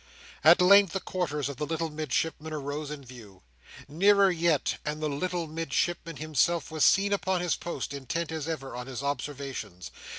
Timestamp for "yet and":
4.31-4.99